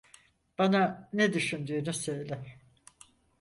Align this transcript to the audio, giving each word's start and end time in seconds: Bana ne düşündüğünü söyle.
Bana 0.57 1.09
ne 1.13 1.33
düşündüğünü 1.33 1.93
söyle. 1.93 2.59